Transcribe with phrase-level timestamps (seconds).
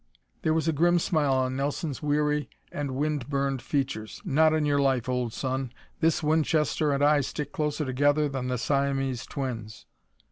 [0.41, 4.19] There was a grim smile on Nelson's weary and wind burned features.
[4.25, 5.71] "Not on your life, old son!
[5.99, 9.85] This Winchester and I stick closer together than the Siamese twins."